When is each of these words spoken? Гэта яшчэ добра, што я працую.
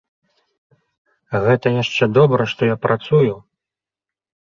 Гэта 1.43 1.67
яшчэ 1.83 2.03
добра, 2.17 2.47
што 2.53 2.61
я 2.73 2.77
працую. 2.87 3.33